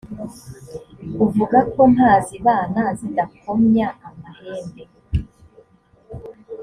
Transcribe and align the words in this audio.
uvuga 1.25 1.57
ko 1.73 1.81
ntazibana 1.93 2.81
zidakomya 2.99 3.87
amahembe 4.07 4.83